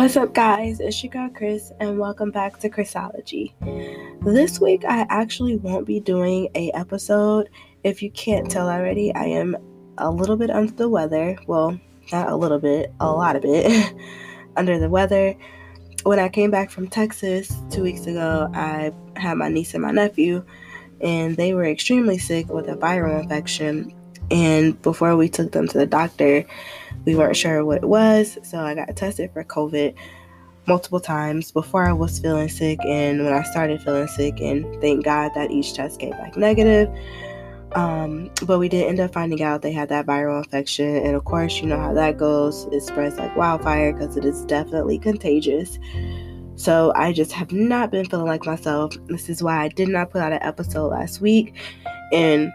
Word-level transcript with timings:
What's 0.00 0.16
up, 0.16 0.32
guys? 0.32 0.80
It's 0.80 1.04
your 1.04 1.12
girl 1.12 1.28
Chris, 1.28 1.72
and 1.78 1.98
welcome 1.98 2.30
back 2.30 2.58
to 2.60 2.70
Chrisology. 2.70 3.54
This 4.22 4.58
week, 4.58 4.82
I 4.88 5.06
actually 5.10 5.56
won't 5.58 5.86
be 5.86 6.00
doing 6.00 6.48
a 6.54 6.70
episode. 6.72 7.50
If 7.84 8.02
you 8.02 8.10
can't 8.10 8.50
tell 8.50 8.70
already, 8.70 9.14
I 9.14 9.24
am 9.24 9.58
a 9.98 10.10
little 10.10 10.38
bit 10.38 10.48
under 10.48 10.72
the 10.72 10.88
weather. 10.88 11.36
Well, 11.46 11.78
not 12.10 12.30
a 12.30 12.34
little 12.34 12.58
bit, 12.58 12.90
a 12.98 13.12
lot 13.12 13.36
of 13.36 13.44
it 13.44 13.94
under 14.56 14.78
the 14.78 14.88
weather. 14.88 15.36
When 16.04 16.18
I 16.18 16.30
came 16.30 16.50
back 16.50 16.70
from 16.70 16.88
Texas 16.88 17.54
two 17.70 17.82
weeks 17.82 18.06
ago, 18.06 18.50
I 18.54 18.92
had 19.16 19.34
my 19.34 19.50
niece 19.50 19.74
and 19.74 19.82
my 19.82 19.90
nephew, 19.90 20.42
and 21.02 21.36
they 21.36 21.52
were 21.52 21.66
extremely 21.66 22.16
sick 22.16 22.48
with 22.48 22.70
a 22.70 22.74
viral 22.74 23.20
infection. 23.20 23.92
And 24.30 24.80
before 24.82 25.16
we 25.16 25.28
took 25.28 25.52
them 25.52 25.66
to 25.68 25.78
the 25.78 25.86
doctor, 25.86 26.44
we 27.04 27.16
weren't 27.16 27.36
sure 27.36 27.64
what 27.64 27.78
it 27.78 27.88
was, 27.88 28.38
so 28.42 28.58
I 28.58 28.74
got 28.74 28.94
tested 28.96 29.32
for 29.32 29.42
COVID 29.44 29.94
multiple 30.66 31.00
times 31.00 31.50
before 31.50 31.86
I 31.86 31.92
was 31.92 32.18
feeling 32.18 32.48
sick 32.48 32.78
and 32.84 33.24
when 33.24 33.32
I 33.32 33.42
started 33.42 33.82
feeling 33.82 34.06
sick. 34.06 34.40
And 34.40 34.64
thank 34.80 35.04
God 35.04 35.32
that 35.34 35.50
each 35.50 35.74
test 35.74 35.98
came 35.98 36.10
back 36.10 36.36
negative. 36.36 36.88
Um, 37.72 38.30
but 38.46 38.58
we 38.58 38.68
did 38.68 38.86
end 38.86 39.00
up 39.00 39.12
finding 39.12 39.42
out 39.42 39.62
they 39.62 39.72
had 39.72 39.88
that 39.90 40.06
viral 40.06 40.38
infection, 40.38 40.96
and 40.96 41.14
of 41.14 41.24
course, 41.24 41.60
you 41.60 41.66
know 41.66 41.78
how 41.78 41.94
that 41.94 42.18
goes. 42.18 42.64
It 42.72 42.82
spreads 42.82 43.16
like 43.16 43.36
wildfire 43.36 43.92
because 43.92 44.16
it 44.16 44.24
is 44.24 44.44
definitely 44.46 44.98
contagious. 44.98 45.78
So 46.56 46.92
I 46.96 47.12
just 47.12 47.32
have 47.32 47.52
not 47.52 47.90
been 47.90 48.04
feeling 48.06 48.26
like 48.26 48.44
myself. 48.44 48.94
This 49.06 49.28
is 49.28 49.42
why 49.42 49.62
I 49.62 49.68
did 49.68 49.88
not 49.88 50.10
put 50.10 50.20
out 50.20 50.32
an 50.32 50.42
episode 50.42 50.88
last 50.88 51.20
week, 51.20 51.54
and 52.12 52.52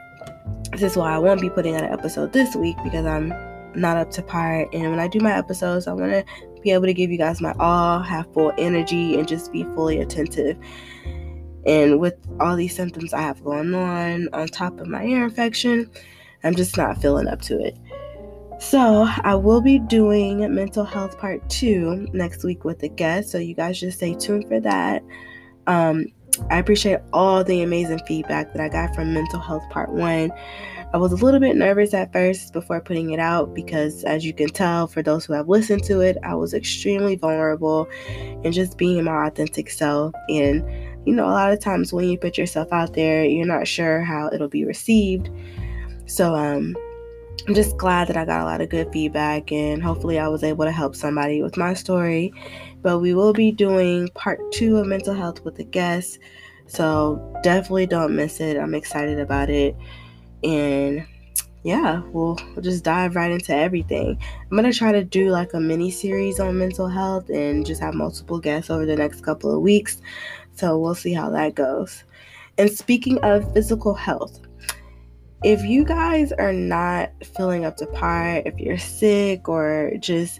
this 0.72 0.82
is 0.82 0.98
why 0.98 1.14
I 1.14 1.18
won't 1.18 1.42
be 1.42 1.50
putting 1.50 1.76
out 1.76 1.84
an 1.84 1.92
episode 1.92 2.34
this 2.34 2.55
week 2.55 2.78
because 2.84 3.05
I'm 3.05 3.30
not 3.76 3.98
up 3.98 4.12
to 4.12 4.22
par. 4.22 4.68
And 4.74 4.91
when 4.91 5.00
I 5.00 5.08
do 5.08 5.20
my 5.20 5.36
episodes, 5.36 5.88
I 5.88 5.94
want 5.94 6.12
to 6.12 6.26
be 6.62 6.71
able 6.71 6.85
to 6.85 6.94
give 6.94 7.12
you 7.12 7.18
guys 7.18 7.41
my 7.41 7.54
all, 7.60 7.99
have 7.99 8.32
full 8.34 8.52
energy, 8.58 9.18
and 9.18 9.27
just 9.27 9.52
be 9.52 9.63
fully 9.76 9.99
attentive. 9.99 10.58
And 11.66 11.99
with 11.99 12.16
all 12.40 12.55
these 12.55 12.76
symptoms 12.76 13.13
I 13.13 13.21
have 13.21 13.43
going 13.43 13.74
on, 13.74 14.30
on 14.34 14.48
top 14.48 14.80
of 14.80 14.88
my 14.88 15.04
ear 15.04 15.24
infection, 15.26 15.90
I'm 16.43 16.55
just 16.55 16.77
not 16.77 17.02
feeling 17.02 17.27
up 17.27 17.41
to 17.43 17.60
it. 17.60 17.77
So, 18.60 19.05
I 19.24 19.36
will 19.36 19.60
be 19.60 19.80
doing 19.80 20.40
mental 20.55 20.86
health 20.86 21.18
part 21.20 21.48
two 21.49 22.08
next 22.13 22.43
week 22.43 22.63
with 22.63 22.82
a 22.84 22.88
guest. 22.88 23.30
So, 23.32 23.38
you 23.38 23.54
guys 23.54 23.80
just 23.80 23.98
stay 23.98 24.13
tuned 24.13 24.48
for 24.48 24.62
that. 24.62 25.04
Um, 25.68 26.05
I 26.50 26.60
appreciate 26.60 27.00
all 27.14 27.44
the 27.44 27.62
amazing 27.62 28.00
feedback 28.08 28.54
that 28.54 28.62
I 28.62 28.70
got 28.70 28.96
from 28.96 29.14
mental 29.14 29.40
health 29.40 29.64
part 29.70 29.91
one. 29.91 30.32
I 30.94 30.98
was 30.98 31.12
a 31.12 31.16
little 31.16 31.40
bit 31.40 31.55
nervous 31.55 31.94
at 31.94 32.14
first 32.14 32.54
before 32.54 32.80
putting 32.80 33.12
it 33.12 33.20
out 33.20 33.54
because, 33.54 34.04
as 34.04 34.26
you 34.26 34.34
can 34.34 34.48
tell, 34.48 34.88
for 34.88 35.02
those 35.02 35.26
who 35.26 35.34
have 35.34 35.50
listened 35.50 35.84
to 35.86 36.00
it, 36.00 36.18
I 36.24 36.36
was 36.36 36.54
extremely 36.54 37.16
vulnerable 37.16 37.88
and 38.08 38.54
just 38.54 38.77
being 38.77 39.04
my 39.04 39.27
authentic 39.27 39.70
self. 39.70 40.14
And, 40.30 40.64
you 41.05 41.14
know, 41.14 41.26
a 41.26 41.32
lot 41.32 41.52
of 41.52 41.60
times 41.60 41.92
when 41.92 42.08
you 42.08 42.18
put 42.18 42.38
yourself 42.38 42.72
out 42.72 42.94
there, 42.94 43.26
you're 43.26 43.46
not 43.46 43.68
sure 43.68 44.02
how 44.04 44.30
it'll 44.32 44.48
be 44.48 44.64
received. 44.64 45.30
So, 46.05 46.34
um, 46.36 46.76
I'm 47.48 47.54
just 47.54 47.77
glad 47.77 48.07
that 48.07 48.18
I 48.18 48.26
got 48.26 48.41
a 48.41 48.46
lot 48.46 48.62
of 48.62 48.70
good 48.70 48.91
feedback 48.91 49.51
and 49.51 49.84
hopefully 49.84 50.18
I 50.18 50.27
was 50.27 50.43
able 50.43 50.65
to 50.65 50.71
help 50.71 50.96
somebody 50.96 51.43
with 51.43 51.57
my 51.57 51.76
story. 51.76 52.34
But 52.82 52.99
we 52.99 53.13
will 53.13 53.34
be 53.34 53.52
doing 53.52 54.10
part 54.15 54.40
two 54.52 54.77
of 54.77 54.87
mental 54.87 55.13
health 55.13 55.46
with 55.46 55.60
a 55.60 55.63
guest. 55.63 56.18
So 56.65 57.40
definitely 57.43 57.85
don't 57.85 58.15
miss 58.15 58.40
it. 58.40 58.57
I'm 58.57 58.74
excited 58.74 59.20
about 59.20 59.52
it. 59.52 59.76
And 60.43 61.05
yeah, 61.62 62.02
we'll, 62.07 62.40
we'll 62.54 62.63
just 62.63 62.84
dive 62.84 63.15
right 63.15 63.32
into 63.32 63.55
everything. 63.55 64.19
I'm 64.50 64.57
gonna 64.57 64.74
try 64.74 64.91
to 64.91 65.03
do 65.03 65.30
like 65.30 65.53
a 65.53 65.59
mini 65.59 65.91
series 65.91 66.40
on 66.40 66.57
mental 66.57 66.88
health 66.88 67.30
and 67.30 67.63
just 67.63 67.81
have 67.81 67.94
multiple 67.94 68.40
guests 68.40 68.72
over 68.72 68.88
the 68.88 68.96
next 68.96 69.22
couple 69.22 69.53
of 69.56 69.62
weeks. 69.62 70.02
So 70.56 70.80
we'll 70.80 70.96
see 70.96 71.14
how 71.14 71.30
that 71.30 71.53
goes. 71.53 72.03
And 72.58 72.72
speaking 72.72 73.20
of 73.20 73.53
physical 73.53 73.94
health, 73.94 74.45
if 75.46 75.64
you 75.64 75.86
guys 75.86 76.32
are 76.32 76.52
not 76.52 77.12
feeling 77.38 77.66
up 77.66 77.78
to 77.78 77.86
par, 77.86 78.42
if 78.48 78.58
you're 78.58 78.80
sick 78.80 79.48
or 79.48 79.92
just 80.00 80.40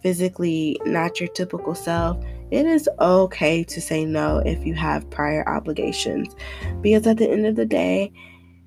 physically 0.00 0.80
not 0.84 1.18
your 1.18 1.28
typical 1.30 1.74
self, 1.74 2.24
it 2.52 2.64
is 2.64 2.88
okay 3.00 3.64
to 3.64 3.80
say 3.80 4.04
no 4.04 4.38
if 4.46 4.64
you 4.64 4.72
have 4.72 5.10
prior 5.10 5.46
obligations. 5.48 6.36
Because 6.82 7.04
at 7.04 7.16
the 7.16 7.28
end 7.28 7.46
of 7.46 7.56
the 7.56 7.66
day, 7.66 8.12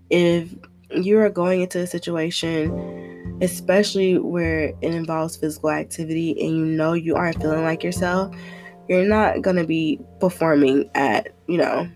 if 0.09 0.53
you 0.92 1.20
are 1.20 1.30
going 1.30 1.62
into 1.62 1.80
a 1.80 1.88
situation, 1.88 3.38
especially 3.42 4.18
where 4.18 4.74
it 4.81 4.94
involves 4.94 5.38
physical 5.38 5.69
activity 5.69 6.31
and 6.31 6.58
you 6.58 6.66
know 6.66 6.92
you 6.92 7.16
aren't 7.16 7.42
feeling 7.42 7.64
like 7.64 7.81
yourself, 7.81 8.36
you're 8.90 9.08
not 9.08 9.42
going 9.42 9.56
to 9.56 9.66
be 9.66 10.02
performing 10.19 10.90
at, 10.96 11.30
you 11.48 11.58
know, 11.58 11.90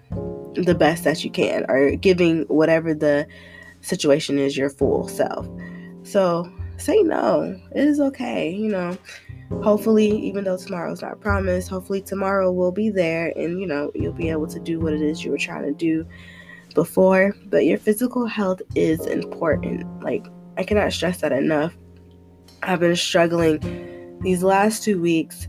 the 0.53 0.75
best 0.75 1.03
that 1.03 1.25
you 1.25 1.29
can 1.29 1.65
or 1.67 1.93
giving 1.97 2.43
whatever 2.43 2.93
the 2.93 3.27
situation 3.81 4.39
is 4.39 4.57
your 4.57 4.69
full 4.69 5.07
self. 5.07 5.47
So 6.03 6.51
say 6.77 7.01
no. 7.03 7.59
It 7.75 7.83
is 7.83 7.99
okay, 7.99 8.51
you 8.51 8.69
know. 8.69 8.97
Hopefully, 9.63 10.07
even 10.07 10.45
though 10.45 10.57
tomorrow's 10.57 11.01
not 11.01 11.19
promised, 11.19 11.69
hopefully 11.69 12.01
tomorrow 12.01 12.51
will 12.51 12.71
be 12.71 12.89
there 12.89 13.33
and 13.35 13.59
you 13.59 13.67
know, 13.67 13.91
you'll 13.93 14.13
be 14.13 14.29
able 14.29 14.47
to 14.47 14.59
do 14.59 14.79
what 14.79 14.93
it 14.93 15.01
is 15.01 15.23
you 15.23 15.31
were 15.31 15.37
trying 15.37 15.63
to 15.63 15.73
do 15.73 16.07
before, 16.73 17.35
but 17.47 17.65
your 17.65 17.77
physical 17.77 18.25
health 18.25 18.61
is 18.75 19.05
important. 19.05 20.01
Like, 20.01 20.25
I 20.57 20.63
cannot 20.63 20.93
stress 20.93 21.19
that 21.21 21.33
enough. 21.33 21.75
I've 22.63 22.79
been 22.79 22.95
struggling 22.95 24.19
these 24.21 24.43
last 24.43 24.83
two 24.83 25.01
weeks. 25.01 25.47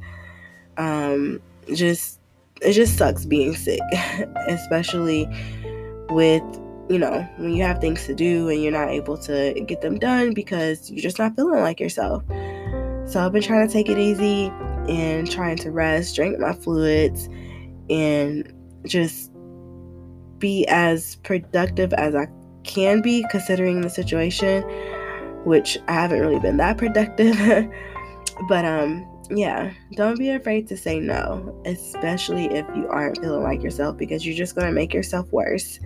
Um, 0.78 1.40
just 1.72 2.18
it 2.60 2.72
just 2.72 2.96
sucks 2.96 3.24
being 3.24 3.54
sick, 3.54 3.80
especially 4.48 5.28
with 6.10 6.42
you 6.92 6.98
know 6.98 7.26
when 7.38 7.54
you 7.54 7.62
have 7.62 7.80
things 7.80 8.04
to 8.04 8.14
do 8.14 8.50
and 8.50 8.62
you're 8.62 8.70
not 8.70 8.90
able 8.90 9.16
to 9.16 9.54
get 9.66 9.80
them 9.80 9.98
done 9.98 10.34
because 10.34 10.90
you're 10.90 11.00
just 11.00 11.18
not 11.18 11.34
feeling 11.34 11.60
like 11.60 11.80
yourself. 11.80 12.22
So 13.06 13.24
I've 13.24 13.32
been 13.32 13.42
trying 13.42 13.66
to 13.66 13.72
take 13.72 13.88
it 13.88 13.98
easy 13.98 14.52
and 14.88 15.30
trying 15.30 15.56
to 15.58 15.70
rest, 15.70 16.14
drink 16.14 16.38
my 16.38 16.52
fluids, 16.52 17.30
and 17.88 18.52
just 18.84 19.32
be 20.38 20.66
as 20.68 21.16
productive 21.16 21.94
as 21.94 22.14
I 22.14 22.28
can 22.64 23.00
be 23.00 23.24
considering 23.30 23.80
the 23.80 23.88
situation, 23.88 24.62
which 25.44 25.78
I 25.88 25.92
haven't 25.94 26.20
really 26.20 26.40
been 26.40 26.58
that 26.58 26.76
productive. 26.76 27.38
but 28.48 28.64
um 28.66 29.08
yeah, 29.30 29.72
don't 29.94 30.18
be 30.18 30.30
afraid 30.30 30.68
to 30.68 30.76
say 30.76 31.00
no, 31.00 31.58
especially 31.64 32.46
if 32.46 32.66
you 32.76 32.86
aren't 32.88 33.18
feeling 33.18 33.42
like 33.42 33.62
yourself 33.62 33.96
because 33.96 34.26
you're 34.26 34.36
just 34.36 34.54
going 34.54 34.66
to 34.66 34.72
make 34.72 34.92
yourself 34.92 35.30
worse. 35.32 35.78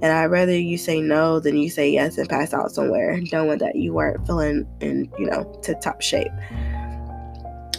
And 0.00 0.12
I'd 0.12 0.26
rather 0.26 0.56
you 0.56 0.78
say 0.78 1.00
no 1.00 1.40
than 1.40 1.56
you 1.56 1.68
say 1.70 1.90
yes 1.90 2.18
and 2.18 2.28
pass 2.28 2.54
out 2.54 2.70
somewhere, 2.70 3.20
knowing 3.32 3.58
that 3.58 3.76
you 3.76 3.92
weren't 3.92 4.24
feeling 4.26 4.66
in, 4.80 5.10
you 5.18 5.26
know, 5.26 5.44
to 5.64 5.74
top 5.74 6.00
shape. 6.00 6.30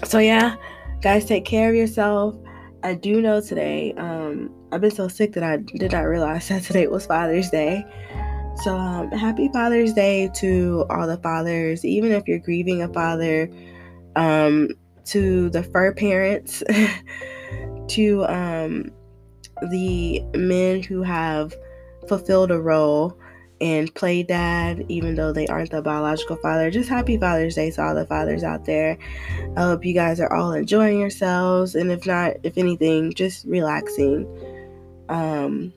So, 0.04 0.20
yeah, 0.20 0.56
guys, 1.02 1.26
take 1.26 1.46
care 1.46 1.70
of 1.70 1.76
yourself. 1.76 2.36
I 2.84 2.96
do 2.96 3.22
know 3.22 3.42
today, 3.42 3.94
um, 3.98 4.54
I've 4.72 4.82
been 4.82 4.92
so 4.92 5.08
sick 5.08 5.34
that 5.34 5.44
I 5.44 5.58
did 5.58 5.92
not 5.92 6.02
realize 6.02 6.48
that 6.50 6.64
today 6.64 6.88
was 6.88 7.06
Father's 7.06 7.50
Day. 7.50 7.86
So, 8.64 8.76
um, 8.76 9.10
happy 9.12 9.50
Father's 9.54 9.94
Day 9.94 10.30
to 10.36 10.86
all 10.90 11.08
the 11.08 11.18
fathers, 11.18 11.86
even 11.86 12.12
if 12.12 12.28
you're 12.28 12.40
grieving 12.40 12.82
a 12.82 12.92
father, 12.92 13.50
um, 14.18 14.70
to 15.06 15.50
the 15.50 15.64
fur 15.64 15.94
parents, 15.94 16.62
to 17.88 18.26
um, 18.26 18.92
the 19.70 20.22
men 20.36 20.84
who 20.84 21.02
have 21.02 21.54
fulfilled 22.08 22.52
a 22.52 22.60
role 22.60 23.18
and 23.62 23.94
play 23.94 24.24
dad, 24.24 24.86
even 24.88 25.16
though 25.16 25.34
they 25.34 25.48
aren't 25.48 25.72
the 25.72 25.82
biological 25.82 26.38
father. 26.38 26.72
Just 26.72 26.90
happy 26.90 27.18
Father's 27.18 27.56
Day 27.56 27.72
to 27.72 27.84
all 27.84 27.96
the 27.96 28.06
fathers 28.06 28.44
out 28.44 28.66
there. 28.66 28.98
I 29.58 29.62
hope 29.62 29.86
you 29.86 29.94
guys 29.94 30.20
are 30.20 30.32
all 30.32 30.54
enjoying 30.54 31.00
yourselves, 31.00 31.76
and 31.76 31.92
if 31.92 32.06
not, 32.06 32.38
if 32.44 32.58
anything, 32.58 33.14
just 33.14 33.46
relaxing. 33.46 34.28
Um, 35.10 35.74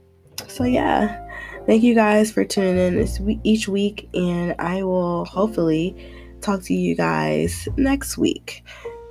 so 0.46 0.64
yeah, 0.64 1.28
thank 1.66 1.82
you 1.82 1.94
guys 1.94 2.30
for 2.30 2.44
tuning 2.44 2.78
in 2.78 2.96
this 2.96 3.18
week, 3.18 3.40
each 3.42 3.68
week, 3.68 4.08
and 4.14 4.54
I 4.58 4.82
will 4.82 5.24
hopefully 5.24 5.96
talk 6.40 6.62
to 6.64 6.74
you 6.74 6.94
guys 6.94 7.68
next 7.76 8.16
week, 8.16 8.62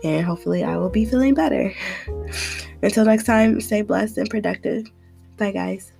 and 0.03 0.25
hopefully 0.25 0.63
I 0.63 0.77
will 0.77 0.89
be 0.89 1.05
feeling 1.05 1.33
better. 1.33 1.73
Until 2.83 3.05
next 3.05 3.25
time, 3.25 3.59
stay 3.61 3.81
blessed 3.81 4.17
and 4.17 4.29
productive. 4.29 4.85
Bye, 5.37 5.51
guys. 5.51 5.91